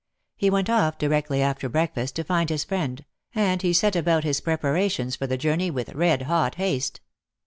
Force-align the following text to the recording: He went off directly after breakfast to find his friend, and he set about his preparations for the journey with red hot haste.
He 0.35 0.49
went 0.49 0.67
off 0.67 0.97
directly 0.97 1.43
after 1.43 1.69
breakfast 1.69 2.15
to 2.15 2.23
find 2.23 2.49
his 2.49 2.63
friend, 2.63 3.05
and 3.35 3.61
he 3.61 3.71
set 3.71 3.95
about 3.95 4.23
his 4.23 4.41
preparations 4.41 5.15
for 5.15 5.27
the 5.27 5.37
journey 5.37 5.69
with 5.69 5.93
red 5.93 6.23
hot 6.23 6.55
haste. 6.55 7.01